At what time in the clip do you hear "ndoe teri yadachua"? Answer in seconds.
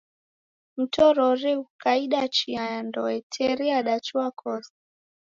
2.87-4.27